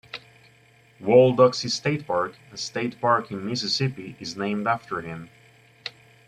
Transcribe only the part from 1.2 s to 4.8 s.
Doxey State Park, a state park in Mississippi, is named